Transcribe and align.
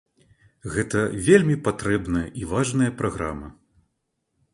Гэта 0.75 0.99
вельмі 1.27 1.57
патрэбная 1.67 2.23
і 2.41 2.47
важная 2.53 2.91
праграма. 3.03 3.53